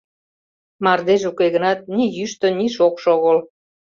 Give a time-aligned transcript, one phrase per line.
[0.83, 3.37] Мардеж уке гынат, ни йӱштӧ, ни шокшо огыл.